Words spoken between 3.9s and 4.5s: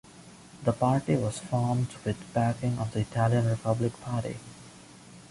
Party.